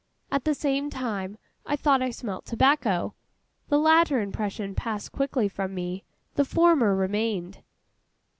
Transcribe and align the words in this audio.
At 0.31 0.45
the 0.45 0.55
same 0.55 0.89
time, 0.89 1.37
I 1.63 1.75
thought 1.75 2.01
I 2.01 2.09
smelt 2.09 2.47
tobacco. 2.47 3.13
The 3.69 3.77
latter 3.77 4.19
impression 4.19 4.73
passed 4.73 5.11
quickly 5.11 5.47
from 5.47 5.75
me; 5.75 6.05
the 6.33 6.43
former 6.43 6.95
remained. 6.95 7.61